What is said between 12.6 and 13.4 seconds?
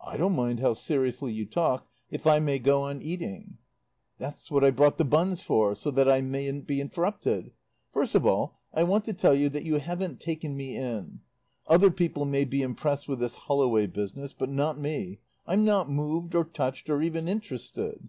impressed with this